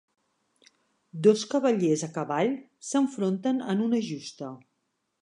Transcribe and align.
Dos 1.27 1.43
cavallers 1.51 2.05
a 2.09 2.11
cavall 2.17 2.51
s'enfronten 2.91 3.65
en 3.75 3.89
una 3.91 4.05
justa. 4.11 4.55